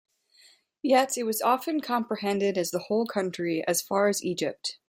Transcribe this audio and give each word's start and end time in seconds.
Yet, 0.81 1.15
it 1.15 1.25
was 1.25 1.43
often 1.43 1.79
comprehended 1.79 2.57
as 2.57 2.71
the 2.71 2.79
whole 2.79 3.05
country 3.05 3.63
as 3.67 3.83
far 3.83 4.07
as 4.07 4.25
Egypt. 4.25 4.79